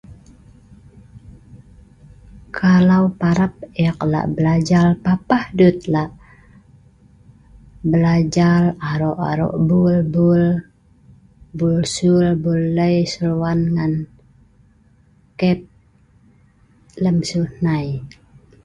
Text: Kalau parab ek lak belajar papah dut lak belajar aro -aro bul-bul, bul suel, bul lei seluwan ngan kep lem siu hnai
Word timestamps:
Kalau 2.59 3.03
parab 3.19 3.53
ek 3.87 3.99
lak 4.11 4.25
belajar 4.35 4.87
papah 5.03 5.43
dut 5.57 5.77
lak 5.93 6.09
belajar 7.91 8.59
aro 8.89 9.11
-aro 9.29 9.47
bul-bul, 9.67 10.43
bul 11.57 11.77
suel, 11.95 12.29
bul 12.43 12.61
lei 12.77 12.95
seluwan 13.11 13.59
ngan 13.75 13.93
kep 15.39 15.59
lem 17.03 17.17
siu 17.27 17.43
hnai 17.51 17.87